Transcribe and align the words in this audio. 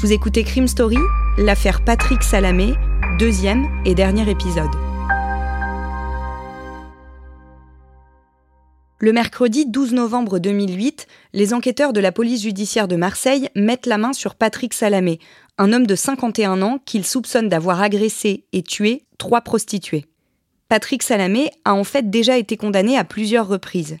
Vous 0.00 0.14
écoutez 0.14 0.44
Crime 0.44 0.66
Story, 0.66 0.96
l'affaire 1.36 1.84
Patrick 1.84 2.22
Salamé, 2.22 2.72
deuxième 3.18 3.68
et 3.84 3.94
dernier 3.94 4.30
épisode. 4.30 4.70
Le 8.98 9.12
mercredi 9.12 9.66
12 9.66 9.92
novembre 9.92 10.38
2008, 10.38 11.06
les 11.34 11.52
enquêteurs 11.52 11.92
de 11.92 12.00
la 12.00 12.12
police 12.12 12.40
judiciaire 12.40 12.88
de 12.88 12.96
Marseille 12.96 13.50
mettent 13.54 13.84
la 13.84 13.98
main 13.98 14.14
sur 14.14 14.36
Patrick 14.36 14.72
Salamé, 14.72 15.18
un 15.58 15.70
homme 15.70 15.86
de 15.86 15.94
51 15.94 16.62
ans 16.62 16.78
qu'ils 16.86 17.04
soupçonnent 17.04 17.50
d'avoir 17.50 17.82
agressé 17.82 18.46
et 18.54 18.62
tué 18.62 19.04
trois 19.18 19.42
prostituées. 19.42 20.06
Patrick 20.70 21.02
Salamé 21.02 21.50
a 21.66 21.74
en 21.74 21.84
fait 21.84 22.08
déjà 22.08 22.38
été 22.38 22.56
condamné 22.56 22.96
à 22.96 23.04
plusieurs 23.04 23.48
reprises, 23.48 23.98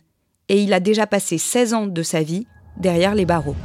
et 0.48 0.62
il 0.62 0.72
a 0.72 0.80
déjà 0.80 1.06
passé 1.06 1.36
16 1.36 1.74
ans 1.74 1.86
de 1.86 2.02
sa 2.02 2.22
vie 2.22 2.46
derrière 2.78 3.14
les 3.14 3.26
barreaux. 3.26 3.56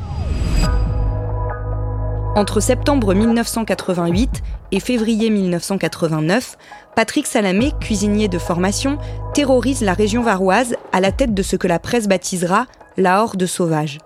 Entre 2.35 2.59
septembre 2.59 3.13
1988 3.13 4.43
et 4.73 4.81
février 4.81 5.29
1989, 5.29 6.57
Patrick 6.93 7.27
Salamé, 7.27 7.71
cuisinier 7.79 8.27
de 8.27 8.37
formation, 8.37 8.97
terrorise 9.33 9.81
la 9.81 9.93
région 9.93 10.21
varoise 10.21 10.75
à 10.91 10.99
la 10.99 11.13
tête 11.13 11.33
de 11.33 11.41
ce 11.41 11.55
que 11.55 11.69
la 11.69 11.79
presse 11.79 12.09
baptisera 12.09 12.65
la 12.97 13.23
horde 13.23 13.45
sauvage. 13.45 13.99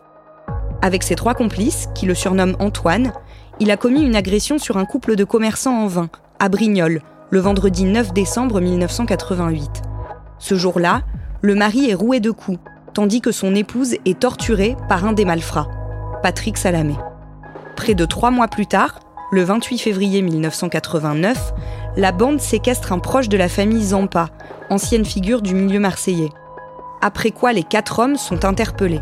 Avec 0.83 1.01
ses 1.01 1.15
trois 1.15 1.33
complices, 1.33 1.87
qui 1.95 2.05
le 2.05 2.13
surnomment 2.13 2.55
Antoine, 2.59 3.13
il 3.59 3.71
a 3.71 3.77
commis 3.77 4.03
une 4.03 4.15
agression 4.15 4.59
sur 4.59 4.77
un 4.77 4.85
couple 4.85 5.15
de 5.15 5.23
commerçants 5.23 5.81
en 5.81 5.87
vin, 5.87 6.09
à 6.37 6.49
Brignoles, 6.49 7.01
le 7.31 7.39
vendredi 7.39 7.83
9 7.85 8.13
décembre 8.13 8.61
1988. 8.61 9.81
Ce 10.37 10.53
jour-là, 10.53 11.01
le 11.41 11.55
mari 11.55 11.89
est 11.89 11.95
roué 11.95 12.19
de 12.19 12.29
coups, 12.29 12.59
tandis 12.93 13.21
que 13.21 13.31
son 13.31 13.55
épouse 13.55 13.95
est 14.05 14.19
torturée 14.19 14.77
par 14.87 15.05
un 15.05 15.13
des 15.13 15.25
malfrats, 15.25 15.67
Patrick 16.21 16.57
Salamé. 16.57 16.95
Près 17.79 17.95
de 17.95 18.03
trois 18.03 18.29
mois 18.29 18.49
plus 18.49 18.67
tard, 18.67 18.99
le 19.31 19.41
28 19.41 19.77
février 19.77 20.21
1989, 20.21 21.53
la 21.95 22.11
bande 22.11 22.41
séquestre 22.41 22.91
un 22.91 22.99
proche 22.99 23.29
de 23.29 23.37
la 23.37 23.47
famille 23.47 23.81
Zampa, 23.81 24.27
ancienne 24.69 25.05
figure 25.05 25.41
du 25.41 25.55
milieu 25.55 25.79
marseillais. 25.79 26.27
Après 27.01 27.31
quoi 27.31 27.53
les 27.53 27.63
quatre 27.63 27.99
hommes 27.99 28.17
sont 28.17 28.43
interpellés. 28.43 28.99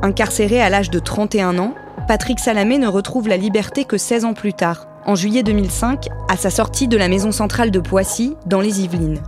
Incarcéré 0.00 0.62
à 0.62 0.70
l'âge 0.70 0.90
de 0.90 1.00
31 1.00 1.58
ans, 1.58 1.74
Patrick 2.06 2.38
Salamé 2.38 2.78
ne 2.78 2.86
retrouve 2.86 3.26
la 3.26 3.36
liberté 3.36 3.84
que 3.84 3.98
16 3.98 4.26
ans 4.26 4.34
plus 4.34 4.54
tard, 4.54 4.86
en 5.04 5.16
juillet 5.16 5.42
2005, 5.42 6.06
à 6.28 6.36
sa 6.36 6.50
sortie 6.50 6.86
de 6.86 6.96
la 6.96 7.08
maison 7.08 7.32
centrale 7.32 7.72
de 7.72 7.80
Poissy, 7.80 8.36
dans 8.46 8.60
les 8.60 8.80
Yvelines. 8.82 9.20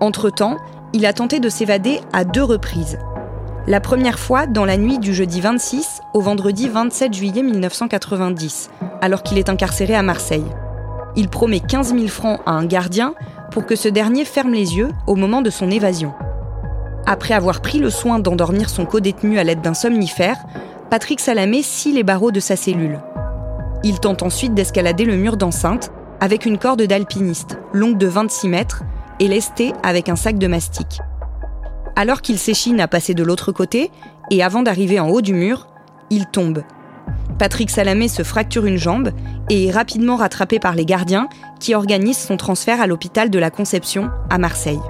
Entre-temps, 0.00 0.56
il 0.92 1.06
a 1.06 1.12
tenté 1.12 1.38
de 1.38 1.48
s'évader 1.48 2.00
à 2.12 2.24
deux 2.24 2.42
reprises, 2.42 2.98
la 3.66 3.80
première 3.80 4.18
fois 4.18 4.46
dans 4.46 4.64
la 4.64 4.76
nuit 4.76 4.98
du 4.98 5.12
jeudi 5.12 5.40
26 5.40 6.00
au 6.14 6.20
vendredi 6.20 6.68
27 6.68 7.12
juillet 7.12 7.42
1990, 7.42 8.70
alors 9.00 9.24
qu'il 9.24 9.38
est 9.38 9.48
incarcéré 9.48 9.94
à 9.96 10.02
Marseille. 10.02 10.44
Il 11.16 11.28
promet 11.28 11.58
15 11.60 11.94
000 11.94 12.06
francs 12.06 12.40
à 12.46 12.52
un 12.52 12.64
gardien 12.64 13.14
pour 13.50 13.66
que 13.66 13.74
ce 13.74 13.88
dernier 13.88 14.24
ferme 14.24 14.52
les 14.52 14.76
yeux 14.76 14.90
au 15.08 15.16
moment 15.16 15.42
de 15.42 15.50
son 15.50 15.68
évasion. 15.68 16.14
Après 17.06 17.34
avoir 17.34 17.60
pris 17.60 17.78
le 17.78 17.90
soin 17.90 18.20
d'endormir 18.20 18.70
son 18.70 18.86
co-détenu 18.86 19.38
à 19.38 19.44
l'aide 19.44 19.62
d'un 19.62 19.74
somnifère, 19.74 20.36
Patrick 20.88 21.18
Salamé 21.18 21.62
scie 21.62 21.92
les 21.92 22.04
barreaux 22.04 22.30
de 22.30 22.40
sa 22.40 22.54
cellule. 22.54 23.00
Il 23.82 23.98
tente 23.98 24.22
ensuite 24.22 24.54
d'escalader 24.54 25.04
le 25.04 25.16
mur 25.16 25.36
d'enceinte 25.36 25.90
avec 26.20 26.46
une 26.46 26.58
corde 26.58 26.82
d'alpiniste, 26.82 27.58
longue 27.72 27.98
de 27.98 28.06
26 28.06 28.48
mètres, 28.48 28.82
et 29.18 29.28
lestée 29.28 29.72
avec 29.82 30.08
un 30.08 30.16
sac 30.16 30.38
de 30.38 30.46
mastic 30.46 31.00
alors 31.96 32.20
qu'il 32.22 32.38
s'échine 32.38 32.80
à 32.80 32.88
passer 32.88 33.14
de 33.14 33.24
l'autre 33.24 33.52
côté, 33.52 33.90
et 34.30 34.42
avant 34.42 34.62
d'arriver 34.62 35.00
en 35.00 35.08
haut 35.08 35.22
du 35.22 35.32
mur, 35.32 35.66
il 36.10 36.26
tombe. 36.26 36.62
Patrick 37.38 37.70
Salamé 37.70 38.08
se 38.08 38.22
fracture 38.22 38.66
une 38.66 38.78
jambe 38.78 39.10
et 39.50 39.66
est 39.66 39.70
rapidement 39.70 40.16
rattrapé 40.16 40.58
par 40.58 40.74
les 40.74 40.84
gardiens 40.84 41.28
qui 41.60 41.74
organisent 41.74 42.18
son 42.18 42.36
transfert 42.36 42.80
à 42.80 42.86
l'hôpital 42.86 43.30
de 43.30 43.38
la 43.38 43.50
Conception 43.50 44.10
à 44.30 44.38
Marseille. 44.38 44.80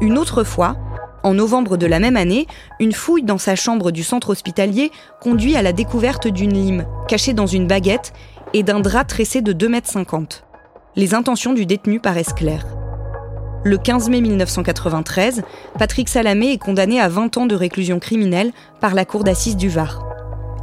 Une 0.00 0.18
autre 0.18 0.44
fois, 0.44 0.76
en 1.22 1.34
novembre 1.34 1.76
de 1.76 1.86
la 1.86 2.00
même 2.00 2.16
année, 2.16 2.46
une 2.78 2.92
fouille 2.92 3.22
dans 3.22 3.38
sa 3.38 3.54
chambre 3.54 3.90
du 3.90 4.02
centre 4.02 4.30
hospitalier 4.30 4.90
conduit 5.20 5.56
à 5.56 5.62
la 5.62 5.72
découverte 5.72 6.26
d'une 6.26 6.54
lime 6.54 6.86
cachée 7.08 7.34
dans 7.34 7.46
une 7.46 7.66
baguette 7.66 8.12
et 8.54 8.62
d'un 8.62 8.80
drap 8.80 9.04
tressé 9.04 9.42
de 9.42 9.52
2,50 9.52 10.16
m. 10.16 10.26
Les 10.96 11.14
intentions 11.14 11.52
du 11.52 11.66
détenu 11.66 12.00
paraissent 12.00 12.32
claires. 12.32 12.66
Le 13.62 13.76
15 13.76 14.08
mai 14.08 14.22
1993, 14.22 15.42
Patrick 15.78 16.08
Salamé 16.08 16.52
est 16.52 16.58
condamné 16.58 16.98
à 16.98 17.08
20 17.08 17.36
ans 17.36 17.46
de 17.46 17.54
réclusion 17.54 17.98
criminelle 17.98 18.52
par 18.80 18.94
la 18.94 19.04
cour 19.04 19.22
d'assises 19.22 19.56
du 19.56 19.68
Var. 19.68 20.02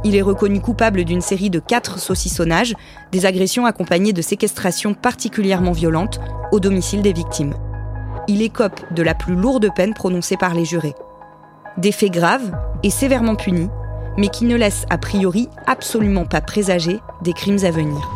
Il 0.02 0.16
est 0.16 0.22
reconnu 0.22 0.60
coupable 0.60 1.04
d'une 1.04 1.20
série 1.20 1.48
de 1.48 1.60
quatre 1.60 2.00
saucissonnages, 2.00 2.74
des 3.12 3.24
agressions 3.24 3.66
accompagnées 3.66 4.12
de 4.12 4.20
séquestrations 4.20 4.94
particulièrement 4.94 5.70
violentes 5.70 6.18
au 6.50 6.58
domicile 6.58 7.02
des 7.02 7.12
victimes. 7.12 7.54
Il 8.26 8.42
écope 8.42 8.80
de 8.92 9.02
la 9.04 9.14
plus 9.14 9.36
lourde 9.36 9.68
peine 9.76 9.94
prononcée 9.94 10.36
par 10.36 10.54
les 10.54 10.64
jurés. 10.64 10.94
Des 11.76 11.92
faits 11.92 12.12
graves 12.12 12.50
et 12.82 12.90
sévèrement 12.90 13.36
punis, 13.36 13.70
mais 14.16 14.28
qui 14.28 14.44
ne 14.44 14.56
laissent 14.56 14.86
a 14.90 14.98
priori 14.98 15.48
absolument 15.68 16.24
pas 16.24 16.40
présager 16.40 16.98
des 17.22 17.32
crimes 17.32 17.64
à 17.64 17.70
venir. 17.70 18.10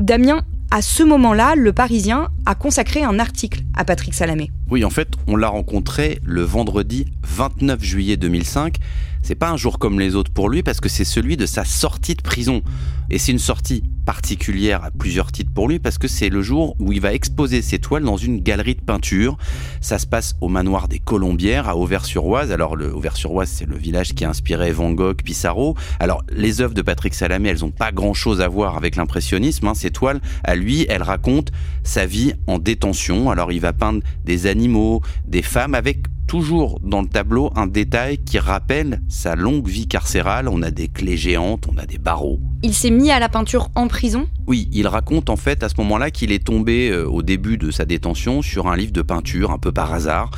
Damien 0.00 0.42
à 0.74 0.82
ce 0.82 1.04
moment-là, 1.04 1.54
le 1.54 1.72
Parisien 1.72 2.30
a 2.46 2.56
consacré 2.56 3.04
un 3.04 3.20
article 3.20 3.62
à 3.76 3.84
Patrick 3.84 4.12
Salamé. 4.12 4.50
Oui, 4.68 4.84
en 4.84 4.90
fait, 4.90 5.06
on 5.28 5.36
l'a 5.36 5.46
rencontré 5.46 6.18
le 6.24 6.42
vendredi 6.42 7.06
29 7.22 7.80
juillet 7.80 8.16
2005 8.16 8.78
c'est 9.24 9.34
pas 9.34 9.50
un 9.50 9.56
jour 9.56 9.78
comme 9.78 9.98
les 9.98 10.14
autres 10.16 10.30
pour 10.30 10.50
lui 10.50 10.62
parce 10.62 10.80
que 10.80 10.90
c'est 10.90 11.04
celui 11.04 11.38
de 11.38 11.46
sa 11.46 11.64
sortie 11.64 12.14
de 12.14 12.20
prison. 12.20 12.62
Et 13.10 13.18
c'est 13.18 13.32
une 13.32 13.38
sortie 13.38 13.82
particulière 14.04 14.84
à 14.84 14.90
plusieurs 14.90 15.32
titres 15.32 15.50
pour 15.52 15.66
lui 15.66 15.78
parce 15.78 15.96
que 15.96 16.08
c'est 16.08 16.28
le 16.28 16.42
jour 16.42 16.76
où 16.78 16.92
il 16.92 17.00
va 17.00 17.14
exposer 17.14 17.62
ses 17.62 17.78
toiles 17.78 18.02
dans 18.02 18.18
une 18.18 18.40
galerie 18.40 18.74
de 18.74 18.82
peinture. 18.82 19.38
Ça 19.80 19.98
se 19.98 20.06
passe 20.06 20.34
au 20.42 20.48
manoir 20.48 20.88
des 20.88 20.98
Colombières 20.98 21.70
à 21.70 21.76
Auvers-sur-Oise. 21.76 22.52
Alors 22.52 22.76
le 22.76 22.94
Auvers-sur-Oise, 22.94 23.48
c'est 23.50 23.66
le 23.66 23.78
village 23.78 24.14
qui 24.14 24.26
a 24.26 24.28
inspiré 24.28 24.72
Van 24.72 24.90
Gogh, 24.90 25.22
Pissarro. 25.22 25.74
Alors 26.00 26.22
les 26.30 26.60
œuvres 26.60 26.74
de 26.74 26.82
Patrick 26.82 27.14
Salamé, 27.14 27.48
elles 27.48 27.64
ont 27.64 27.70
pas 27.70 27.92
grand-chose 27.92 28.42
à 28.42 28.48
voir 28.48 28.76
avec 28.76 28.96
l'impressionnisme. 28.96 29.68
Hein. 29.68 29.74
Ces 29.74 29.90
toiles, 29.90 30.20
à 30.44 30.54
lui, 30.54 30.84
elles 30.90 31.02
racontent 31.02 31.52
sa 31.82 32.04
vie 32.04 32.34
en 32.46 32.58
détention. 32.58 33.30
Alors 33.30 33.52
il 33.52 33.60
va 33.60 33.72
peindre 33.72 34.02
des 34.26 34.46
animaux, 34.46 35.00
des 35.26 35.42
femmes 35.42 35.74
avec 35.74 36.00
toujours 36.26 36.80
dans 36.82 37.02
le 37.02 37.08
tableau 37.08 37.52
un 37.56 37.66
détail 37.66 38.18
qui 38.18 38.38
rappelle 38.38 39.00
sa 39.08 39.36
longue 39.36 39.68
vie 39.68 39.86
carcérale. 39.86 40.48
On 40.48 40.62
a 40.62 40.70
des 40.70 40.88
clés 40.88 41.16
géantes, 41.16 41.66
on 41.72 41.76
a 41.78 41.86
des 41.86 41.98
barreaux. 41.98 42.40
Il 42.62 42.74
s'est 42.74 42.90
mis 42.90 43.10
à 43.10 43.18
la 43.18 43.28
peinture 43.28 43.70
en 43.74 43.88
prison? 43.88 44.26
Oui, 44.46 44.68
il 44.72 44.86
raconte 44.86 45.30
en 45.30 45.36
fait 45.36 45.62
à 45.62 45.68
ce 45.68 45.74
moment-là 45.78 46.10
qu'il 46.10 46.32
est 46.32 46.44
tombé 46.44 46.90
euh, 46.90 47.06
au 47.06 47.22
début 47.22 47.58
de 47.58 47.70
sa 47.70 47.84
détention 47.84 48.42
sur 48.42 48.68
un 48.68 48.76
livre 48.76 48.92
de 48.92 49.02
peinture 49.02 49.50
un 49.50 49.58
peu 49.58 49.72
par 49.72 49.92
hasard 49.92 50.30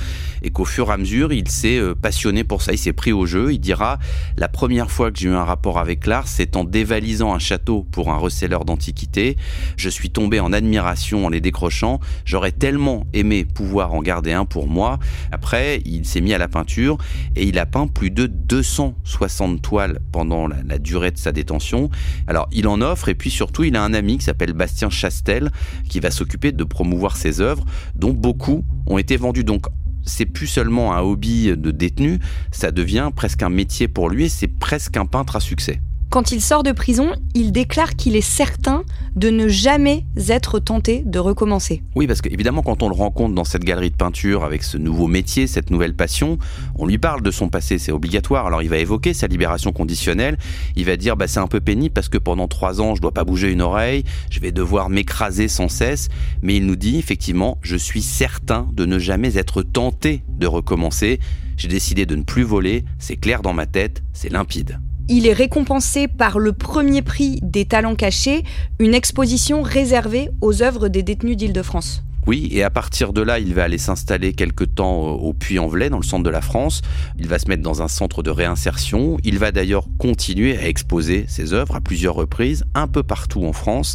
et 0.43 0.51
qu'au 0.51 0.65
fur 0.65 0.91
et 0.91 0.93
à 0.93 0.97
mesure 0.97 1.33
il 1.33 1.49
s'est 1.49 1.79
euh, 1.79 1.95
passionné 1.95 2.45
pour 2.45 2.63
ça, 2.63 2.73
il 2.73 2.79
s'est 2.79 2.93
pris 2.93 3.13
au 3.13 3.27
jeu. 3.27 3.53
Il 3.53 3.59
dira 3.59 3.99
la 4.37 4.49
première 4.49 4.91
fois 4.91 5.11
que 5.11 5.19
j'ai 5.19 5.29
eu 5.29 5.35
un 5.35 5.45
rapport 5.45 5.79
avec 5.79 6.07
l'art, 6.07 6.29
c'est 6.29 6.57
en 6.57 6.65
dévalisant 6.65 7.35
un 7.35 7.39
château 7.39 7.87
pour 7.91 8.13
un 8.13 8.17
receleur 8.17 8.65
d'antiquités. 8.65 9.37
Je 9.77 9.89
suis 9.89 10.11
tombé 10.11 10.41
en 10.41 10.53
admiration 10.53 11.27
en 11.27 11.29
les 11.29 11.41
décrochant. 11.41 12.01
J'aurais 12.25 12.53
tellement 12.53 13.07
aimé 13.13 13.45
pouvoir 13.45 13.95
en 13.95 14.03
garder 14.03 14.33
un 14.33 14.45
pour 14.45 14.69
moi. 14.69 14.99
Après, 15.33 15.76
il 15.85 16.07
s'est 16.07 16.21
mis 16.21 16.33
à 16.33 16.39
la 16.39 16.49
peinture 16.49 16.99
et 17.35 17.47
il 17.47 17.59
a 17.59 17.67
peint 17.67 17.87
plus 17.87 18.11
de 18.11 18.27
260 18.27 19.63
toiles 19.63 20.01
pendant 20.13 20.47
la, 20.49 20.79
durée 20.79 21.11
de 21.11 21.19
sa 21.19 21.33
détention. 21.33 21.91
Alors, 22.27 22.49
il 22.53 22.69
en 22.69 22.81
offre 22.81 23.09
et 23.09 23.15
puis 23.15 23.31
surtout, 23.31 23.65
il 23.65 23.77
a 23.77 23.83
un 23.83 23.95
ami 23.95 24.19
qui 24.19 24.25
s'appelle 24.25 24.53
Bastien 24.53 24.91
Chastel 24.91 25.51
qui 25.89 26.01
va 26.01 26.11
s'occuper 26.11 26.53
de 26.53 26.65
promouvoir 26.65 27.17
ses 27.17 27.41
œuvres, 27.41 27.65
dont 27.95 28.13
beaucoup 28.13 28.65
ont 28.87 28.99
été 28.99 29.17
vendues. 29.17 29.45
Donc, 29.45 29.67
c'est 30.05 30.27
plus 30.27 30.47
seulement 30.47 30.95
un 30.95 31.01
hobby 31.01 31.57
de 31.57 31.71
détenu, 31.71 32.21
ça 32.53 32.71
devient 32.71 33.11
presque 33.15 33.43
un 33.43 33.51
métier 33.51 33.89
pour 33.89 34.09
lui 34.09 34.25
et 34.25 34.29
c'est 34.29 34.47
presque 34.47 34.97
un 34.97 35.07
peintre 35.07 35.37
à 35.37 35.41
succès. 35.41 35.81
Quand 36.09 36.31
il 36.31 36.41
sort 36.41 36.63
de 36.63 36.73
prison, 36.73 37.13
il 37.35 37.51
déclare 37.53 37.97
qu'il 37.97 38.15
est 38.17 38.21
certain 38.21 38.85
de 39.17 39.29
ne 39.29 39.49
jamais 39.49 40.05
être 40.29 40.61
tenté 40.61 41.03
de 41.05 41.19
recommencer. 41.19 41.83
Oui, 41.97 42.07
parce 42.07 42.23
qu'évidemment, 42.23 42.63
quand 42.63 42.83
on 42.83 42.89
le 42.89 42.95
rencontre 42.95 43.35
dans 43.35 43.45
cette 43.45 43.65
galerie 43.65 43.91
de 43.91 43.97
peinture 43.97 44.45
avec 44.45 44.63
ce 44.63 44.79
nouveau 44.79 45.09
métier, 45.09 45.47
cette 45.47 45.71
nouvelle 45.71 45.95
passion, 45.95 46.39
on 46.77 46.87
lui 46.87 46.99
parle 46.99 47.23
de 47.23 47.31
son 47.31 47.49
passé, 47.49 47.79
c'est 47.79 47.93
obligatoire. 47.93 48.47
Alors 48.47 48.63
il 48.63 48.69
va 48.69 48.79
évoquer 48.79 49.15
sa 49.15 49.27
libération 49.27 49.73
conditionnelle, 49.73 50.39
il 50.77 50.85
va 50.85 50.97
dire 50.97 51.17
bah, 51.17 51.27
c'est 51.27 51.41
un 51.41 51.49
peu 51.49 51.61
pénible 51.61 51.93
parce 51.93 52.09
que 52.09 52.19
pendant 52.19 52.47
trois 52.47 52.81
ans, 52.81 52.95
je 52.95 53.03
dois 53.03 53.13
pas 53.13 53.25
bouger 53.25 53.51
une 53.51 53.63
oreille, 53.63 54.05
je 54.31 54.39
vais 54.39 54.53
devoir 54.53 54.89
m'écraser 54.89 55.49
sans 55.49 55.69
cesse, 55.69 56.09
mais 56.41 56.57
il 56.57 56.67
nous 56.67 56.77
dit 56.77 56.99
effectivement, 56.99 57.59
je 57.63 57.77
suis 57.77 58.03
certain 58.03 58.69
de 58.73 58.87
ne 58.87 58.99
jamais 58.99 59.37
être 59.37 59.63
tenté 59.63 60.23
de 60.29 60.47
recommencer. 60.47 61.19
J'ai 61.57 61.69
décidé 61.69 62.07
de 62.07 62.15
ne 62.17 62.23
plus 62.23 62.43
voler, 62.43 62.85
c'est 62.99 63.17
clair 63.17 63.43
dans 63.43 63.55
ma 63.55 63.67
tête, 63.67 64.03
c'est 64.13 64.31
limpide. 64.31 64.79
Il 65.09 65.27
est 65.29 65.33
récompensé 65.33 66.09
par 66.09 66.39
le 66.39 66.53
premier 66.53 67.01
prix 67.01 67.39
des 67.43 67.65
talents 67.65 67.95
cachés, 67.95 68.43
une 68.81 68.95
exposition 68.95 69.63
réservée 69.63 70.31
aux 70.41 70.63
œuvres 70.63 70.89
des 70.89 71.05
détenus 71.05 71.37
d'Île-de-France. 71.37 72.06
Oui, 72.27 72.49
et 72.51 72.65
à 72.65 72.71
partir 72.71 73.13
de 73.13 73.23
là, 73.23 73.39
il 73.39 73.55
va 73.55 73.63
aller 73.63 73.79
s'installer 73.79 74.33
quelque 74.33 74.65
temps 74.65 75.13
au 75.13 75.33
Puy-en-Velay, 75.33 75.91
dans 75.91 75.99
le 75.99 76.05
centre 76.05 76.25
de 76.25 76.31
la 76.31 76.41
France. 76.41 76.83
Il 77.21 77.29
va 77.29 77.39
se 77.39 77.49
mettre 77.49 77.63
dans 77.63 77.83
un 77.83 77.89
centre 77.89 78.25
de 78.25 78.31
réinsertion. 78.31 79.17
Il 79.23 79.39
va 79.39 79.53
d'ailleurs 79.53 79.87
continuer 79.99 80.59
à 80.59 80.67
exposer 80.67 81.27
ses 81.29 81.53
œuvres 81.53 81.77
à 81.77 81.81
plusieurs 81.81 82.17
reprises, 82.17 82.65
un 82.75 82.89
peu 82.89 83.05
partout 83.05 83.45
en 83.45 83.53
France. 83.53 83.95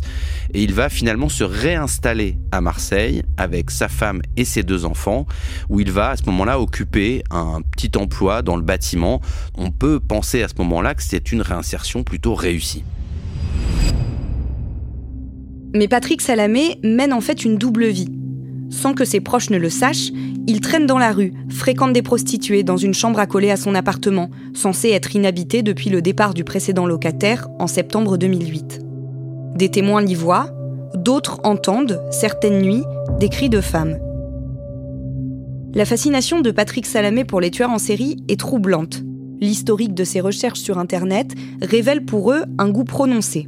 Et 0.53 0.63
il 0.63 0.73
va 0.73 0.87
finalement 0.87 1.27
se 1.27 1.43
réinstaller 1.43 2.37
à 2.53 2.61
Marseille 2.61 3.23
avec 3.35 3.69
sa 3.69 3.89
femme 3.89 4.21
et 4.37 4.45
ses 4.45 4.63
deux 4.63 4.85
enfants, 4.85 5.25
où 5.69 5.81
il 5.81 5.91
va 5.91 6.11
à 6.11 6.15
ce 6.15 6.23
moment-là 6.27 6.61
occuper 6.61 7.23
un 7.31 7.61
petit 7.61 7.91
emploi 7.97 8.43
dans 8.43 8.55
le 8.55 8.63
bâtiment. 8.63 9.19
On 9.57 9.71
peut 9.71 9.99
penser 9.99 10.41
à 10.41 10.47
ce 10.47 10.53
moment-là 10.59 10.95
que 10.95 11.03
c'est 11.03 11.33
une 11.33 11.41
réinsertion 11.41 12.03
plutôt 12.03 12.33
réussie. 12.33 12.85
Mais 15.73 15.89
Patrick 15.89 16.21
Salamé 16.21 16.79
mène 16.81 17.11
en 17.11 17.21
fait 17.21 17.43
une 17.43 17.57
double 17.57 17.87
vie. 17.87 18.20
Sans 18.71 18.93
que 18.93 19.05
ses 19.05 19.19
proches 19.19 19.49
ne 19.49 19.57
le 19.57 19.69
sachent, 19.69 20.11
il 20.47 20.61
traîne 20.61 20.87
dans 20.87 20.97
la 20.97 21.11
rue, 21.11 21.33
fréquente 21.49 21.93
des 21.93 22.01
prostituées 22.01 22.63
dans 22.63 22.77
une 22.77 22.93
chambre 22.93 23.19
accolée 23.19 23.51
à 23.51 23.57
son 23.57 23.75
appartement, 23.75 24.31
censé 24.53 24.89
être 24.89 25.15
inhabité 25.15 25.61
depuis 25.61 25.89
le 25.89 26.01
départ 26.01 26.33
du 26.33 26.43
précédent 26.43 26.85
locataire 26.85 27.47
en 27.59 27.67
septembre 27.67 28.17
2008. 28.17 28.79
Des 29.55 29.69
témoins 29.69 30.01
l'y 30.01 30.15
voient, 30.15 30.49
d'autres 30.95 31.41
entendent, 31.43 32.01
certaines 32.11 32.61
nuits, 32.61 32.83
des 33.19 33.29
cris 33.29 33.49
de 33.49 33.61
femmes. 33.61 33.99
La 35.73 35.85
fascination 35.85 36.41
de 36.41 36.51
Patrick 36.51 36.85
Salamé 36.85 37.25
pour 37.25 37.41
les 37.41 37.51
tueurs 37.51 37.69
en 37.69 37.77
série 37.77 38.23
est 38.29 38.39
troublante. 38.39 39.03
L'historique 39.41 39.93
de 39.93 40.03
ses 40.03 40.21
recherches 40.21 40.59
sur 40.59 40.77
Internet 40.77 41.33
révèle 41.61 42.05
pour 42.05 42.31
eux 42.31 42.43
un 42.57 42.69
goût 42.69 42.83
prononcé. 42.83 43.47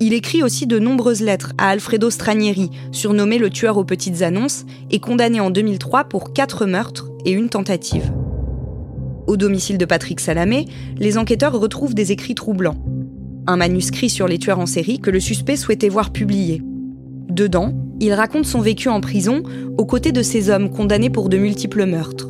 Il 0.00 0.12
écrit 0.12 0.42
aussi 0.42 0.66
de 0.66 0.78
nombreuses 0.78 1.22
lettres 1.22 1.52
à 1.56 1.68
Alfredo 1.68 2.10
Stranieri, 2.10 2.70
surnommé 2.90 3.38
le 3.38 3.48
tueur 3.48 3.78
aux 3.78 3.84
petites 3.84 4.22
annonces, 4.22 4.66
et 4.90 4.98
condamné 4.98 5.40
en 5.40 5.50
2003 5.50 6.04
pour 6.04 6.32
quatre 6.32 6.66
meurtres 6.66 7.10
et 7.24 7.30
une 7.30 7.48
tentative. 7.48 8.12
Au 9.26 9.36
domicile 9.36 9.78
de 9.78 9.84
Patrick 9.84 10.20
Salamé, 10.20 10.66
les 10.98 11.16
enquêteurs 11.16 11.58
retrouvent 11.58 11.94
des 11.94 12.12
écrits 12.12 12.34
troublants. 12.34 12.76
Un 13.46 13.56
manuscrit 13.56 14.10
sur 14.10 14.26
les 14.26 14.38
tueurs 14.38 14.58
en 14.58 14.66
série 14.66 14.98
que 14.98 15.10
le 15.10 15.20
suspect 15.20 15.56
souhaitait 15.56 15.88
voir 15.88 16.10
publié. 16.10 16.62
Dedans, 17.28 17.72
il 18.00 18.12
raconte 18.12 18.46
son 18.46 18.60
vécu 18.60 18.88
en 18.88 19.00
prison 19.00 19.42
aux 19.78 19.86
côtés 19.86 20.12
de 20.12 20.22
ces 20.22 20.50
hommes 20.50 20.70
condamnés 20.70 21.10
pour 21.10 21.28
de 21.28 21.38
multiples 21.38 21.86
meurtres. 21.86 22.28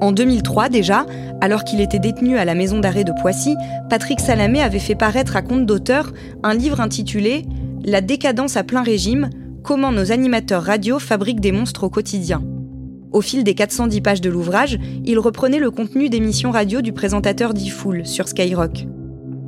En 0.00 0.12
2003 0.12 0.70
déjà, 0.70 1.04
alors 1.42 1.64
qu'il 1.64 1.80
était 1.80 1.98
détenu 1.98 2.38
à 2.38 2.46
la 2.46 2.54
maison 2.54 2.80
d'arrêt 2.80 3.04
de 3.04 3.12
Poissy, 3.20 3.54
Patrick 3.90 4.18
Salamé 4.20 4.62
avait 4.62 4.78
fait 4.78 4.94
paraître 4.94 5.36
à 5.36 5.42
compte 5.42 5.66
d'auteur 5.66 6.12
un 6.42 6.54
livre 6.54 6.80
intitulé 6.80 7.44
La 7.84 8.00
décadence 8.00 8.56
à 8.56 8.64
plein 8.64 8.82
régime, 8.82 9.28
comment 9.62 9.92
nos 9.92 10.10
animateurs 10.10 10.62
radio 10.62 10.98
fabriquent 10.98 11.40
des 11.40 11.52
monstres 11.52 11.84
au 11.84 11.90
quotidien. 11.90 12.42
Au 13.12 13.20
fil 13.20 13.44
des 13.44 13.54
410 13.54 14.00
pages 14.00 14.20
de 14.20 14.30
l'ouvrage, 14.30 14.78
il 15.04 15.18
reprenait 15.18 15.58
le 15.58 15.70
contenu 15.70 16.08
d'émissions 16.08 16.50
radio 16.50 16.80
du 16.80 16.92
présentateur 16.92 17.52
d'E-Fool 17.52 18.06
sur 18.06 18.26
Skyrock. 18.28 18.86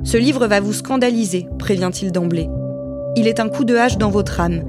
Ce 0.03 0.17
livre 0.17 0.47
va 0.47 0.59
vous 0.59 0.73
scandaliser, 0.73 1.47
prévient-il 1.57 2.11
d'emblée. 2.11 2.49
Il 3.15 3.27
est 3.27 3.39
un 3.39 3.49
coup 3.49 3.63
de 3.63 3.75
hache 3.75 3.97
dans 3.97 4.09
votre 4.09 4.39
âme. 4.39 4.63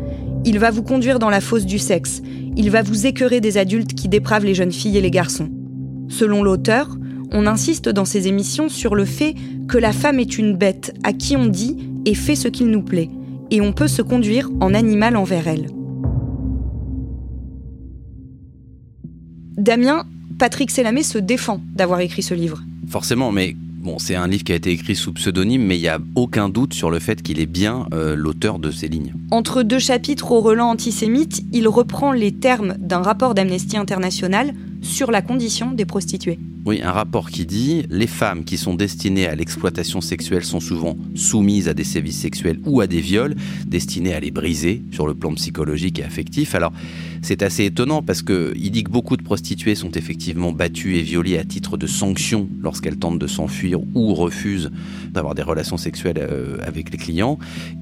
Il 0.44 0.58
va 0.58 0.70
vous 0.70 0.82
conduire 0.82 1.18
dans 1.18 1.30
la 1.30 1.40
fosse 1.40 1.66
du 1.66 1.78
sexe. 1.78 2.22
Il 2.56 2.70
va 2.70 2.82
vous 2.82 3.06
écœurer 3.06 3.40
des 3.40 3.58
adultes 3.58 3.94
qui 3.94 4.08
dépravent 4.08 4.44
les 4.44 4.54
jeunes 4.54 4.72
filles 4.72 4.96
et 4.96 5.00
les 5.00 5.10
garçons. 5.10 5.48
Selon 6.16 6.44
l'auteur, 6.44 6.96
on 7.32 7.44
insiste 7.44 7.88
dans 7.88 8.04
ces 8.04 8.28
émissions 8.28 8.68
sur 8.68 8.94
le 8.94 9.04
fait 9.04 9.34
que 9.66 9.78
la 9.78 9.92
femme 9.92 10.20
est 10.20 10.38
une 10.38 10.56
bête 10.56 10.94
à 11.02 11.12
qui 11.12 11.36
on 11.36 11.46
dit 11.46 11.76
et 12.04 12.14
fait 12.14 12.36
ce 12.36 12.46
qu'il 12.46 12.68
nous 12.68 12.82
plaît, 12.82 13.10
et 13.50 13.60
on 13.60 13.72
peut 13.72 13.88
se 13.88 14.00
conduire 14.00 14.48
en 14.60 14.74
animal 14.74 15.16
envers 15.16 15.48
elle. 15.48 15.66
Damien, 19.56 20.04
Patrick 20.38 20.70
Sélamé 20.70 21.02
se 21.02 21.18
défend 21.18 21.60
d'avoir 21.74 21.98
écrit 21.98 22.22
ce 22.22 22.34
livre. 22.34 22.62
Forcément, 22.86 23.32
mais 23.32 23.56
Bon, 23.84 23.98
c'est 23.98 24.14
un 24.14 24.26
livre 24.26 24.44
qui 24.44 24.52
a 24.52 24.54
été 24.54 24.70
écrit 24.70 24.96
sous 24.96 25.12
pseudonyme, 25.12 25.62
mais 25.62 25.76
il 25.76 25.82
n'y 25.82 25.88
a 25.88 25.98
aucun 26.14 26.48
doute 26.48 26.72
sur 26.72 26.90
le 26.90 26.98
fait 27.00 27.20
qu'il 27.20 27.38
est 27.38 27.44
bien 27.44 27.86
euh, 27.92 28.16
l'auteur 28.16 28.58
de 28.58 28.70
ces 28.70 28.88
lignes. 28.88 29.12
Entre 29.30 29.62
deux 29.62 29.78
chapitres 29.78 30.32
au 30.32 30.40
relent 30.40 30.70
antisémite, 30.70 31.42
il 31.52 31.68
reprend 31.68 32.10
les 32.10 32.32
termes 32.32 32.76
d'un 32.78 33.02
rapport 33.02 33.34
d'Amnesty 33.34 33.76
International 33.76 34.54
sur 34.84 35.10
la 35.10 35.22
condition 35.22 35.72
des 35.72 35.84
prostituées. 35.84 36.38
Oui, 36.66 36.80
un 36.82 36.92
rapport 36.92 37.28
qui 37.28 37.44
dit 37.44 37.84
les 37.90 38.06
femmes 38.06 38.42
qui 38.42 38.56
sont 38.56 38.72
destinées 38.72 39.26
à 39.26 39.34
l'exploitation 39.34 40.00
sexuelle 40.00 40.44
sont 40.44 40.60
souvent 40.60 40.96
soumises 41.14 41.68
à 41.68 41.74
des 41.74 41.84
sévices 41.84 42.18
sexuels 42.18 42.58
ou 42.64 42.80
à 42.80 42.86
des 42.86 43.02
viols 43.02 43.34
destinés 43.66 44.14
à 44.14 44.20
les 44.20 44.30
briser 44.30 44.82
sur 44.90 45.06
le 45.06 45.14
plan 45.14 45.34
psychologique 45.34 45.98
et 45.98 46.04
affectif. 46.04 46.54
Alors, 46.54 46.72
c'est 47.20 47.42
assez 47.42 47.66
étonnant 47.66 48.02
parce 48.02 48.22
qu'il 48.22 48.70
dit 48.70 48.82
que 48.82 48.90
beaucoup 48.90 49.18
de 49.18 49.22
prostituées 49.22 49.74
sont 49.74 49.90
effectivement 49.90 50.52
battues 50.52 50.96
et 50.96 51.02
violées 51.02 51.36
à 51.36 51.44
titre 51.44 51.76
de 51.76 51.86
sanction 51.86 52.48
lorsqu'elles 52.62 52.96
tentent 52.96 53.18
de 53.18 53.26
s'enfuir 53.26 53.80
ou 53.94 54.14
refusent 54.14 54.70
d'avoir 55.12 55.34
des 55.34 55.42
relations 55.42 55.76
sexuelles 55.76 56.18
euh, 56.18 56.56
avec 56.66 56.90
les 56.90 56.98
clients. 56.98 57.38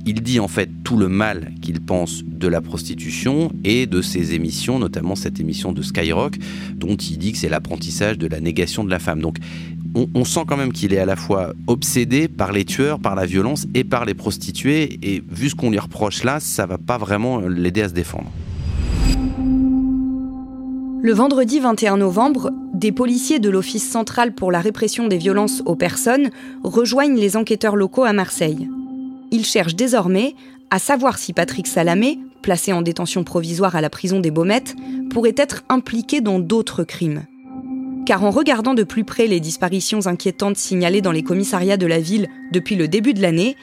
Il 0.06 0.23
dit 0.23 0.40
en 0.40 0.49
fait 0.49 0.70
tout 0.82 0.96
le 0.96 1.08
mal 1.08 1.52
qu'il 1.62 1.81
pense 1.81 2.25
de 2.25 2.49
la 2.49 2.61
prostitution 2.61 3.52
et 3.62 3.87
de 3.87 4.02
ses 4.02 4.35
émissions, 4.35 4.81
notamment 4.81 5.14
cette 5.14 5.38
émission 5.38 5.73
de 5.73 5.82
Skyrock, 5.82 6.37
dont 6.75 6.96
il 6.96 7.19
dit 7.19 7.31
que 7.31 7.38
c'est 7.38 7.49
l'apprentissage 7.49 8.19
de 8.19 8.26
la 8.26 8.40
négation 8.40 8.72
de 8.85 8.91
la 8.91 8.99
femme. 8.99 9.21
Donc 9.21 9.37
on, 10.15 10.25
sent 10.25 10.41
quand 10.47 10.57
même 10.57 10.73
qu'il 10.73 10.95
est 10.95 10.99
à 10.99 11.05
la 11.05 11.17
fois 11.17 11.53
obsédé 11.67 12.29
par 12.29 12.53
les 12.53 12.65
tueurs, 12.65 12.99
par 12.99 13.15
la 13.15 13.27
violence 13.27 13.67
et 13.75 13.85
par 13.85 14.05
les 14.05 14.15
prostituées. 14.15 14.99
Et 15.03 15.23
vu 15.29 15.51
ce 15.51 15.55
qu'on 15.55 15.71
lui 15.71 15.79
reproche 15.79 16.25
là, 16.25 16.41
ça 16.41 16.67
va 16.67 16.79
pas 16.79 16.99
vraiment 16.99 17.41
l'aider 17.41 17.83
à 17.83 17.89
se 17.89 17.95
défendre. 17.95 18.31
Le 21.05 21.13
vendredi 21.13 21.59
21 21.59 21.97
novembre, 21.97 22.53
des 22.75 22.93
policiers 22.93 23.41
de 23.41 23.51
l'Office 23.51 23.89
central 23.89 24.35
pour 24.35 24.53
la 24.53 24.61
répression 24.61 25.09
des 25.09 25.19
violences 25.19 25.63
aux 25.67 25.75
personnes 25.75 26.31
rejoignent 26.63 27.19
les 27.19 27.37
enquêteurs 27.37 27.75
locaux 27.75 28.05
à 28.05 28.13
Marseille. 28.13 28.71
Ils 29.33 29.45
cherchent 29.45 29.75
désormais 29.75 30.35
à 30.71 30.79
savoir 30.79 31.19
si 31.19 31.33
Patrick 31.33 31.67
Salamé, 31.67 32.19
placé 32.41 32.73
en 32.73 32.83
détention 32.83 33.25
provisoire 33.25 33.77
à 33.77 33.81
la 33.81 33.91
prison 33.91 34.21
des 34.21 34.31
Baumettes, 34.31 34.75
pourrait 35.11 35.35
être 35.37 35.65
impliqué 35.69 36.21
dans 36.21 36.39
d'autres 36.39 36.83
crimes. 36.83 37.25
Car 38.04 38.25
en 38.25 38.31
regardant 38.31 38.75
de 38.75 38.82
plus 38.82 39.04
près 39.04 39.26
les 39.26 39.40
disparitions 39.40 40.06
inquiétantes 40.06 40.56
signalées 40.56 41.02
dans 41.02 41.12
les 41.12 41.22
commissariats 41.22 41.76
de 41.76 41.87
la 41.87 42.00
ville 42.00 42.28
depuis 42.50 42.75
le 42.75 42.88
début 42.88 43.14
de 43.14 43.22
l'année, 43.22 43.56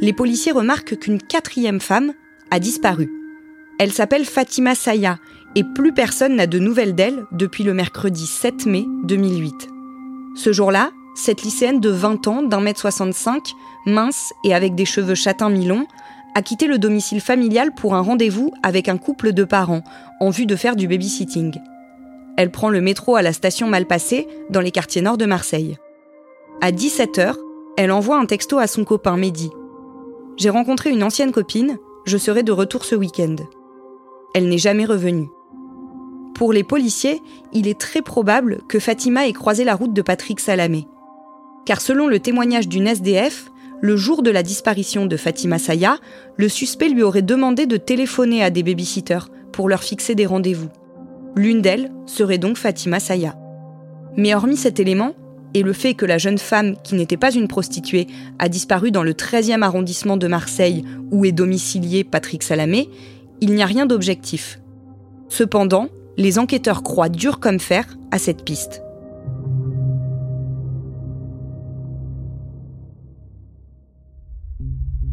les 0.00 0.12
policiers 0.12 0.52
remarquent 0.52 0.98
qu'une 0.98 1.20
quatrième 1.20 1.80
femme 1.80 2.12
a 2.50 2.60
disparu. 2.60 3.10
Elle 3.78 3.92
s'appelle 3.92 4.24
Fatima 4.24 4.74
Saya 4.74 5.18
et 5.54 5.64
plus 5.64 5.92
personne 5.92 6.36
n'a 6.36 6.46
de 6.46 6.58
nouvelles 6.58 6.94
d'elle 6.94 7.24
depuis 7.32 7.64
le 7.64 7.74
mercredi 7.74 8.26
7 8.26 8.66
mai 8.66 8.84
2008. 9.04 9.68
Ce 10.36 10.52
jour-là, 10.52 10.90
cette 11.14 11.42
lycéenne 11.42 11.80
de 11.80 11.90
20 11.90 12.28
ans, 12.28 12.42
d'un 12.42 12.60
mètre 12.60 12.80
65, 12.80 13.52
mince 13.86 14.32
et 14.44 14.54
avec 14.54 14.74
des 14.74 14.84
cheveux 14.84 15.14
châtains 15.14 15.50
mi-longs, 15.50 15.86
a 16.34 16.42
quitté 16.42 16.66
le 16.66 16.78
domicile 16.78 17.20
familial 17.20 17.74
pour 17.74 17.94
un 17.94 18.00
rendez-vous 18.00 18.52
avec 18.62 18.88
un 18.88 18.98
couple 18.98 19.32
de 19.32 19.44
parents 19.44 19.82
en 20.20 20.30
vue 20.30 20.46
de 20.46 20.54
faire 20.56 20.76
du 20.76 20.86
babysitting. 20.86 21.58
Elle 22.38 22.52
prend 22.52 22.70
le 22.70 22.80
métro 22.80 23.16
à 23.16 23.22
la 23.22 23.32
station 23.32 23.66
Malpassé, 23.66 24.28
dans 24.48 24.60
les 24.60 24.70
quartiers 24.70 25.02
nord 25.02 25.18
de 25.18 25.26
Marseille. 25.26 25.76
À 26.60 26.70
17h, 26.70 27.34
elle 27.76 27.90
envoie 27.90 28.16
un 28.16 28.26
texto 28.26 28.58
à 28.58 28.68
son 28.68 28.84
copain 28.84 29.16
Mehdi. 29.16 29.50
J'ai 30.36 30.48
rencontré 30.48 30.90
une 30.90 31.02
ancienne 31.02 31.32
copine, 31.32 31.78
je 32.04 32.16
serai 32.16 32.44
de 32.44 32.52
retour 32.52 32.84
ce 32.84 32.94
week-end. 32.94 33.34
Elle 34.36 34.48
n'est 34.48 34.56
jamais 34.56 34.84
revenue. 34.84 35.26
Pour 36.36 36.52
les 36.52 36.62
policiers, 36.62 37.20
il 37.52 37.66
est 37.66 37.80
très 37.80 38.02
probable 38.02 38.60
que 38.68 38.78
Fatima 38.78 39.26
ait 39.26 39.32
croisé 39.32 39.64
la 39.64 39.74
route 39.74 39.92
de 39.92 40.02
Patrick 40.02 40.38
Salamé. 40.38 40.86
Car 41.66 41.80
selon 41.80 42.06
le 42.06 42.20
témoignage 42.20 42.68
d'une 42.68 42.86
SDF, 42.86 43.50
le 43.80 43.96
jour 43.96 44.22
de 44.22 44.30
la 44.30 44.44
disparition 44.44 45.06
de 45.06 45.16
Fatima 45.16 45.58
Saya, 45.58 45.98
le 46.36 46.48
suspect 46.48 46.88
lui 46.88 47.02
aurait 47.02 47.22
demandé 47.22 47.66
de 47.66 47.76
téléphoner 47.76 48.44
à 48.44 48.50
des 48.50 48.62
babysitters 48.62 49.28
pour 49.50 49.68
leur 49.68 49.82
fixer 49.82 50.14
des 50.14 50.26
rendez-vous. 50.26 50.68
L'une 51.38 51.62
d'elles 51.62 51.92
serait 52.06 52.38
donc 52.38 52.56
Fatima 52.56 52.98
Saya. 52.98 53.36
Mais 54.16 54.34
hormis 54.34 54.56
cet 54.56 54.80
élément, 54.80 55.12
et 55.54 55.62
le 55.62 55.72
fait 55.72 55.94
que 55.94 56.04
la 56.04 56.18
jeune 56.18 56.36
femme, 56.36 56.74
qui 56.82 56.96
n'était 56.96 57.16
pas 57.16 57.32
une 57.32 57.46
prostituée, 57.46 58.08
a 58.40 58.48
disparu 58.48 58.90
dans 58.90 59.04
le 59.04 59.12
13e 59.12 59.62
arrondissement 59.62 60.16
de 60.16 60.26
Marseille 60.26 60.84
où 61.12 61.24
est 61.24 61.30
domicilié 61.30 62.02
Patrick 62.02 62.42
Salamé, 62.42 62.90
il 63.40 63.54
n'y 63.54 63.62
a 63.62 63.66
rien 63.66 63.86
d'objectif. 63.86 64.58
Cependant, 65.28 65.90
les 66.16 66.40
enquêteurs 66.40 66.82
croient 66.82 67.08
dur 67.08 67.38
comme 67.38 67.60
fer 67.60 67.84
à 68.10 68.18
cette 68.18 68.44
piste. 68.44 68.82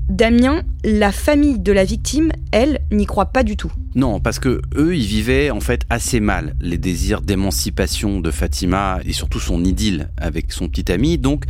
Damien, 0.09 0.63
la 0.83 1.11
famille 1.11 1.59
de 1.59 1.71
la 1.71 1.83
victime, 1.83 2.31
elle, 2.51 2.79
n'y 2.91 3.05
croit 3.05 3.27
pas 3.27 3.43
du 3.43 3.57
tout. 3.57 3.71
Non, 3.95 4.19
parce 4.19 4.39
que 4.39 4.61
eux, 4.75 4.95
ils 4.95 5.05
vivaient 5.05 5.51
en 5.51 5.61
fait 5.61 5.85
assez 5.89 6.19
mal 6.19 6.55
les 6.59 6.77
désirs 6.77 7.21
d'émancipation 7.21 8.19
de 8.19 8.29
Fatima 8.29 8.99
et 9.05 9.13
surtout 9.13 9.39
son 9.39 9.63
idylle 9.63 10.09
avec 10.17 10.51
son 10.51 10.67
petit 10.67 10.91
ami. 10.91 11.17
Donc, 11.17 11.45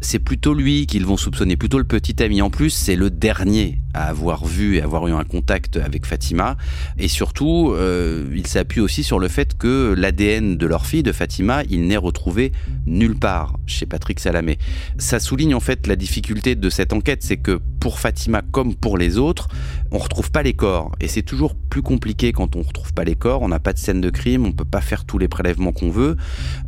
c'est 0.00 0.18
plutôt 0.18 0.54
lui 0.54 0.86
qu'ils 0.86 1.04
vont 1.04 1.18
soupçonner, 1.18 1.56
plutôt 1.56 1.76
le 1.76 1.84
petit 1.84 2.22
ami. 2.22 2.40
En 2.40 2.48
plus, 2.48 2.70
c'est 2.70 2.96
le 2.96 3.10
dernier 3.10 3.78
à 3.92 4.06
avoir 4.08 4.46
vu 4.46 4.76
et 4.76 4.82
avoir 4.82 5.06
eu 5.08 5.12
un 5.12 5.24
contact 5.24 5.76
avec 5.76 6.06
Fatima. 6.06 6.56
Et 6.98 7.08
surtout, 7.08 7.72
euh, 7.74 8.24
il 8.34 8.80
aussi 8.80 9.02
sur 9.02 9.18
le 9.18 9.28
fait 9.28 9.58
que 9.58 9.94
l'ADN 9.96 10.56
de 10.56 10.66
leur 10.66 10.86
fille, 10.86 11.02
de 11.02 11.12
Fatima, 11.12 11.62
il 11.68 11.86
n'est 11.86 11.96
retrouvé 11.96 12.52
nulle 12.86 13.16
part 13.16 13.58
chez 13.66 13.84
Patrick 13.84 14.20
Salamé. 14.20 14.58
Ça 14.98 15.20
souligne 15.20 15.54
en 15.54 15.60
fait 15.60 15.86
la 15.86 15.96
difficulté 15.96 16.54
de 16.54 16.70
cette 16.70 16.92
enquête, 16.92 17.22
c'est 17.22 17.36
que 17.36 17.60
pour 17.80 17.98
Fatima 17.98 18.42
comme 18.52 18.74
pour 18.74 18.96
les 18.96 19.18
autres, 19.18 19.48
on 19.92 19.98
retrouve 19.98 20.30
pas 20.30 20.42
les 20.42 20.54
corps. 20.54 20.92
Et 21.00 21.08
c'est 21.08 21.22
toujours 21.22 21.54
plus 21.54 21.82
compliqué 21.82 22.32
quand 22.32 22.56
on 22.56 22.62
retrouve 22.62 22.92
pas 22.92 23.04
les 23.04 23.14
corps. 23.14 23.42
On 23.42 23.48
n'a 23.48 23.58
pas 23.58 23.72
de 23.72 23.78
scène 23.78 24.00
de 24.00 24.10
crime, 24.10 24.46
on 24.46 24.52
peut 24.52 24.64
pas 24.64 24.80
faire 24.80 25.04
tous 25.04 25.18
les 25.18 25.28
prélèvements 25.28 25.72
qu'on 25.72 25.90
veut. 25.90 26.16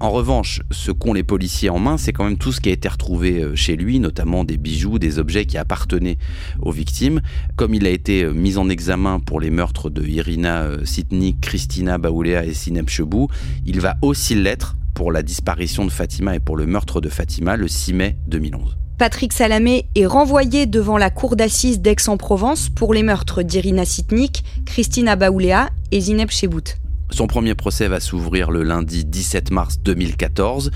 En 0.01 0.11
revanche, 0.11 0.63
ce 0.71 0.91
qu'ont 0.91 1.13
les 1.13 1.23
policiers 1.23 1.71
en 1.71 1.79
main, 1.79 1.97
c'est 1.97 2.13
quand 2.13 2.25
même 2.25 2.39
tout 2.39 2.53
ce 2.53 2.61
qui 2.61 2.69
a 2.69 2.73
été 2.73 2.89
retrouvé 2.89 3.41
euh, 3.41 3.55
chez 3.55 3.77
lui, 3.77 4.01
notamment 4.01 4.45
des 4.45 4.57
bijoux, 4.57 4.99
des 4.99 5.19
objets 5.19 5.47
qui 5.47 5.59
appartenaient 5.59 6.19
aux 6.61 6.73
victimes. 6.73 7.21
Comme 7.57 7.75
il 7.75 7.87
a 7.87 7.91
été 7.91 8.25
euh, 8.25 8.33
mis 8.33 8.59
en 8.59 8.69
examen 8.69 9.21
pour 9.21 9.41
les 9.41 9.51
meurtres 9.51 9.91
de 9.91 10.05
Irina 10.05 10.63
euh, 10.63 10.85
Sitnik, 10.85 11.41
Christina 11.41 11.99
Baoulea 11.99 12.45
et 12.45 12.55
Sinem 12.55 12.89
Chebou, 12.89 13.29
il 13.65 13.81
va 13.81 13.97
aussi 14.03 14.35
l'être 14.35 14.77
pour 14.95 15.13
la 15.13 15.23
disparition 15.23 15.85
de 15.85 15.91
Fatima 15.91 16.35
et 16.35 16.41
pour 16.41 16.57
le 16.57 16.67
meurtre 16.67 17.01
de 17.01 17.09
Fatima 17.09 17.57
le 17.57 17.69
6 17.69 17.93
mai 17.95 18.17
2011. 18.27 18.82
Patrick 19.03 19.33
Salamé 19.33 19.87
est 19.97 20.07
renvoyé 20.07 20.67
devant 20.67 20.97
la 20.97 21.11
cour 21.11 21.35
d'assises 21.35 21.81
d'Aix-en-Provence 21.81 22.69
pour 22.69 22.95
les 22.95 23.03
meurtres 23.03 23.43
d'Irina 23.43 23.85
Sitnik, 23.85 24.45
Christina 24.65 25.17
Baoulea 25.17 25.71
et 25.91 26.01
Zineb 26.01 26.31
Chebout. 26.31 26.77
Son 27.11 27.27
premier 27.27 27.57
procès 27.57 27.89
va 27.89 27.99
s'ouvrir 27.99 28.53
le 28.53 28.63
lundi 28.63 29.05
17 29.05 29.51
mars 29.51 29.81
2014 29.83 30.71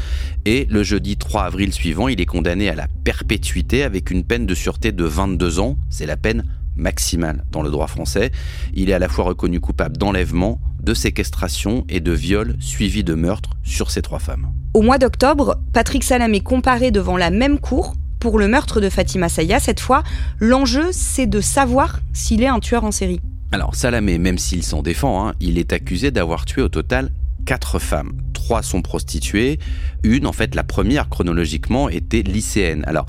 et 0.45 0.66
le 0.68 0.83
jeudi 0.83 1.16
3 1.16 1.45
avril 1.45 1.73
suivant, 1.73 2.09
il 2.09 2.21
est 2.21 2.26
condamné 2.26 2.68
à 2.68 2.75
la 2.75 2.88
perpétuité 3.04 3.85
avec 3.85 4.11
une 4.11 4.25
peine 4.25 4.45
de 4.45 4.56
sûreté 4.56 4.90
de 4.90 5.04
22 5.04 5.61
ans. 5.61 5.76
C'est 5.88 6.06
la 6.06 6.16
peine 6.16 6.42
maximale 6.75 7.45
dans 7.52 7.62
le 7.62 7.71
droit 7.71 7.87
français. 7.87 8.33
Il 8.75 8.90
est 8.90 8.95
à 8.95 8.99
la 8.99 9.09
fois 9.09 9.25
reconnu 9.25 9.61
coupable 9.61 9.99
d'enlèvement, 9.99 10.61
de 10.83 10.95
séquestration 10.95 11.85
et 11.88 12.00
de 12.00 12.11
viol 12.11 12.56
suivi 12.59 13.04
de 13.04 13.14
meurtre 13.14 13.50
sur 13.62 13.92
ces 13.92 14.02
trois 14.02 14.18
femmes. 14.18 14.50
Au 14.75 14.83
mois 14.83 14.99
d'octobre, 14.99 15.61
Patrick 15.73 16.02
Salamé 16.02 16.40
comparé 16.40 16.90
devant 16.90 17.16
la 17.16 17.30
même 17.30 17.61
cour 17.61 17.95
pour 18.21 18.39
le 18.39 18.49
meurtre 18.49 18.81
de 18.81 18.89
Fatima 18.89 19.29
Saya. 19.29 19.61
Cette 19.61 19.81
fois, 19.81 20.03
l'enjeu, 20.41 20.89
c'est 20.93 21.27
de 21.27 21.41
savoir 21.41 22.01
s'il 22.13 22.43
est 22.43 22.49
un 22.49 22.61
tueur 22.61 22.85
en 22.85 22.91
série. 22.91 23.21
Alors, 23.53 23.75
Salamé, 23.75 24.19
même 24.19 24.39
s'il 24.39 24.63
s'en 24.63 24.83
défend, 24.83 25.29
hein, 25.29 25.35
il 25.41 25.59
est 25.59 25.73
accusé 25.73 26.11
d'avoir 26.11 26.45
tué 26.45 26.63
au 26.63 26.69
total 26.69 27.11
quatre 27.45 27.79
femmes. 27.79 28.13
Trois 28.33 28.63
sont 28.63 28.83
prostituées. 28.83 29.59
Une, 30.03 30.27
en 30.27 30.33
fait, 30.33 30.55
la 30.55 30.65
première 30.65 31.09
chronologiquement, 31.09 31.89
était 31.89 32.23
lycéenne. 32.23 32.83
Alors, 32.87 33.07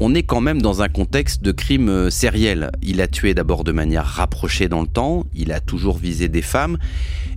on 0.00 0.14
est 0.14 0.24
quand 0.24 0.40
même 0.40 0.60
dans 0.60 0.82
un 0.82 0.88
contexte 0.88 1.42
de 1.42 1.52
crime 1.52 1.88
euh, 1.88 2.10
sériel. 2.10 2.72
Il 2.82 3.00
a 3.00 3.06
tué 3.06 3.34
d'abord 3.34 3.62
de 3.62 3.70
manière 3.70 4.04
rapprochée 4.04 4.68
dans 4.68 4.80
le 4.80 4.88
temps, 4.88 5.24
il 5.32 5.52
a 5.52 5.60
toujours 5.60 5.96
visé 5.96 6.28
des 6.28 6.42
femmes, 6.42 6.76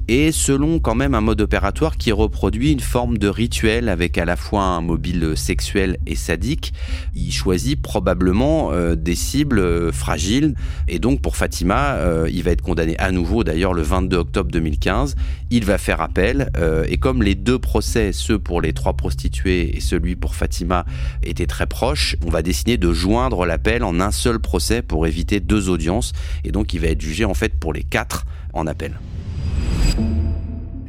et 0.07 0.31
selon 0.31 0.79
quand 0.79 0.95
même 0.95 1.15
un 1.15 1.21
mode 1.21 1.41
opératoire 1.41 1.97
qui 1.97 2.11
reproduit 2.11 2.71
une 2.71 2.79
forme 2.79 3.17
de 3.17 3.27
rituel 3.27 3.89
avec 3.89 4.17
à 4.17 4.25
la 4.25 4.35
fois 4.35 4.63
un 4.63 4.81
mobile 4.81 5.33
sexuel 5.35 5.97
et 6.05 6.15
sadique. 6.15 6.73
Il 7.15 7.31
choisit 7.31 7.81
probablement 7.81 8.71
euh, 8.71 8.95
des 8.95 9.15
cibles 9.15 9.59
euh, 9.59 9.91
fragiles 9.91 10.55
et 10.87 10.99
donc 10.99 11.21
pour 11.21 11.35
Fatima, 11.35 11.95
euh, 11.95 12.29
il 12.31 12.43
va 12.43 12.51
être 12.51 12.61
condamné 12.61 12.97
à 12.99 13.11
nouveau 13.11 13.43
d'ailleurs 13.43 13.73
le 13.73 13.81
22 13.81 14.17
octobre 14.17 14.51
2015. 14.51 15.15
Il 15.49 15.65
va 15.65 15.77
faire 15.77 16.01
appel 16.01 16.49
et 16.87 16.97
comme 16.97 17.21
les 17.21 17.35
deux 17.35 17.59
procès, 17.59 18.11
ceux 18.11 18.39
pour 18.39 18.61
les 18.61 18.73
trois 18.73 18.93
prostituées 18.93 19.77
et 19.77 19.79
celui 19.79 20.15
pour 20.15 20.35
Fatima, 20.35 20.85
étaient 21.23 21.45
très 21.45 21.67
proches, 21.67 22.15
on 22.25 22.29
va 22.29 22.41
décider 22.41 22.77
de 22.77 22.91
joindre 22.91 23.45
l'appel 23.45 23.83
en 23.83 23.99
un 23.99 24.11
seul 24.11 24.39
procès 24.39 24.81
pour 24.81 25.05
éviter 25.07 25.39
deux 25.39 25.69
audiences 25.69 26.13
et 26.43 26.51
donc 26.51 26.73
il 26.73 26.79
va 26.79 26.87
être 26.87 27.01
jugé 27.01 27.25
en 27.25 27.33
fait 27.33 27.55
pour 27.59 27.73
les 27.73 27.83
quatre 27.83 28.25
en 28.53 28.65
appel. 28.67 28.97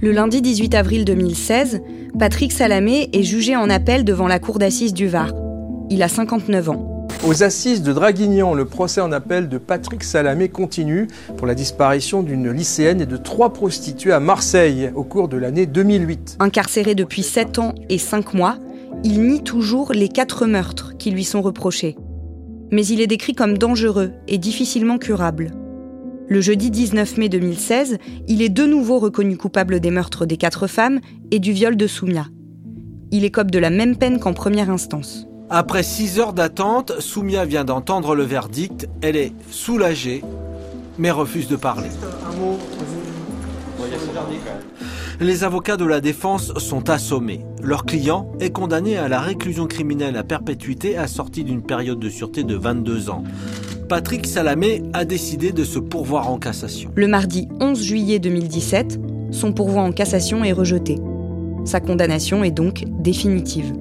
Le 0.01 0.13
lundi 0.13 0.43
18 0.43 0.75
avril 0.75 1.05
2016, 1.05 1.83
Patrick 2.19 2.53
Salamé 2.53 3.09
est 3.13 3.23
jugé 3.23 3.57
en 3.57 3.71
appel 3.71 4.05
devant 4.05 4.29
la 4.29 4.39
cour 4.39 4.59
d'assises 4.59 4.93
du 4.93 5.09
Var. 5.09 5.33
Il 5.91 6.03
a 6.03 6.09
59 6.09 6.71
ans. 6.71 7.09
Aux 7.27 7.43
assises 7.43 7.83
de 7.83 7.93
Draguignan, 7.93 8.55
le 8.55 8.67
procès 8.67 9.01
en 9.01 9.11
appel 9.11 9.49
de 9.49 9.59
Patrick 9.59 10.05
Salamé 10.05 10.49
continue 10.49 11.09
pour 11.37 11.47
la 11.47 11.55
disparition 11.55 12.23
d'une 12.23 12.51
lycéenne 12.51 13.01
et 13.01 13.07
de 13.07 13.17
trois 13.17 13.53
prostituées 13.53 14.13
à 14.13 14.21
Marseille 14.21 14.91
au 14.95 15.03
cours 15.03 15.29
de 15.29 15.37
l'année 15.37 15.67
2008. 15.67 16.37
Incarcéré 16.41 16.95
depuis 16.95 17.23
7 17.23 17.59
ans 17.59 17.75
et 17.89 17.99
5 17.99 18.35
mois, 18.35 18.59
il 19.03 19.23
nie 19.23 19.43
toujours 19.43 19.93
les 19.93 20.09
quatre 20.09 20.47
meurtres 20.47 20.97
qui 20.99 21.11
lui 21.11 21.25
sont 21.25 21.43
reprochés. 21.43 21.97
Mais 22.71 22.87
il 22.87 23.01
est 23.01 23.07
décrit 23.07 23.35
comme 23.35 23.59
dangereux 23.59 24.13
et 24.29 24.39
difficilement 24.39 24.99
curable. 24.99 25.53
Le 26.29 26.41
jeudi 26.41 26.73
19 26.73 27.19
mai 27.19 27.29
2016, 27.29 27.99
il 28.27 28.43
est 28.43 28.49
de 28.49 28.65
nouveau 28.65 28.99
reconnu 28.99 29.37
coupable 29.37 29.79
des 29.79 29.93
meurtres 29.93 30.27
des 30.27 30.37
quatre 30.37 30.67
femmes 30.67 30.99
et 31.31 31.39
du 31.39 31.53
viol 31.53 31.77
de 31.77 31.87
Soumia. 31.87 32.27
Il 33.13 33.25
écope 33.25 33.53
de 33.53 33.61
la 33.61 33.71
même 33.71 33.97
peine 33.97 34.19
qu'en 34.19 34.33
première 34.33 34.69
instance. 34.69 35.29
Après 35.51 35.85
six 35.85 36.19
heures 36.19 36.33
d'attente, 36.33 36.99
Soumia 36.99 37.45
vient 37.45 37.65
d'entendre 37.65 38.17
le 38.17 38.25
verdict. 38.25 38.89
Elle 39.03 39.15
est 39.15 39.33
soulagée, 39.53 40.25
mais 40.99 41.13
refuse 41.13 41.47
de 41.47 41.55
parler. 41.55 41.91
Les 45.21 45.45
avocats 45.45 45.77
de 45.77 45.85
la 45.85 46.01
défense 46.01 46.53
sont 46.59 46.91
assommés. 46.91 47.47
Leur 47.63 47.87
client 47.87 48.33
est 48.41 48.51
condamné 48.51 48.97
à 48.97 49.07
la 49.07 49.21
réclusion 49.21 49.67
criminelle 49.69 50.17
à 50.17 50.25
perpétuité 50.25 50.99
assortie 50.99 51.45
d'une 51.45 51.63
période 51.63 52.01
de 52.01 52.09
sûreté 52.09 52.43
de 52.43 52.57
22 52.57 53.11
ans. 53.11 53.23
Patrick 53.89 54.27
Salamé 54.27 54.83
a 54.93 55.05
décidé 55.05 55.53
de 55.53 55.63
se 55.63 55.79
pourvoir 55.79 56.29
en 56.29 56.39
cassation. 56.39 56.91
Le 56.97 57.07
mardi 57.07 57.47
11 57.61 57.81
juillet 57.81 58.19
2017, 58.19 58.99
son 59.31 59.53
pourvoi 59.53 59.83
en 59.83 59.93
cassation 59.93 60.43
est 60.43 60.53
rejeté. 60.53 60.97
Sa 61.65 61.79
condamnation 61.81 62.43
est 62.43 62.51
donc 62.51 62.85
définitive. 63.01 63.75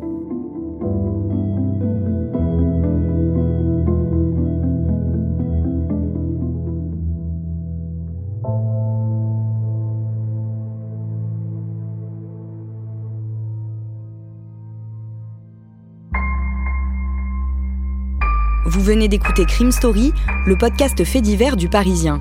Vous 18.68 18.82
venez 18.82 19.08
d'écouter 19.08 19.46
Crime 19.46 19.72
Story, 19.72 20.12
le 20.48 20.58
podcast 20.58 21.04
fait 21.04 21.22
divers 21.22 21.56
du 21.56 21.70
Parisien. 21.70 22.20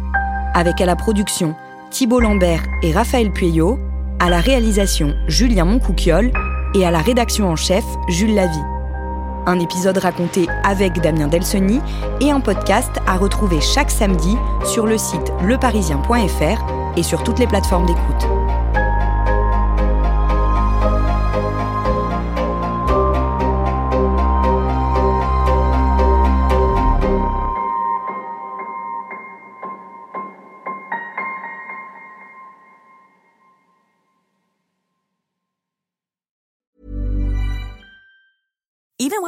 Avec 0.53 0.79
à 0.79 0.85
la 0.85 0.95
production 0.95 1.55
Thibault 1.91 2.21
Lambert 2.21 2.63
et 2.83 2.93
Raphaël 2.93 3.33
Pueyo, 3.33 3.79
à 4.21 4.29
la 4.29 4.41
réalisation 4.41 5.15
Julien 5.27 5.65
Moncouquiole 5.65 6.31
et 6.75 6.85
à 6.85 6.91
la 6.91 6.99
rédaction 6.99 7.49
en 7.49 7.57
chef 7.57 7.85
Jules 8.09 8.35
Lavie. 8.35 8.63
Un 9.47 9.59
épisode 9.59 9.97
raconté 9.97 10.47
avec 10.65 11.01
Damien 11.01 11.29
Delseny 11.29 11.81
et 12.21 12.31
un 12.31 12.41
podcast 12.41 12.93
à 13.07 13.17
retrouver 13.17 13.63
chaque 13.63 13.91
samedi 13.91 14.37
sur 14.67 14.85
le 14.85 14.99
site 14.99 15.33
leparisien.fr 15.43 16.99
et 16.99 17.03
sur 17.03 17.25
toutes 17.25 17.39
les 17.39 17.47
plateformes 17.47 17.87
d'écoute. 17.87 18.34